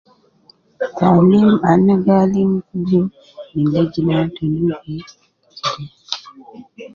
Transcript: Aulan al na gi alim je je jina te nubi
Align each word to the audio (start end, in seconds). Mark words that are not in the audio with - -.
Aulan 1.07 1.51
al 1.71 1.79
na 1.85 1.95
gi 2.03 2.11
alim 2.21 2.51
je 2.87 2.99
je 3.73 3.81
jina 3.91 4.17
te 4.35 4.43
nubi 4.65 4.95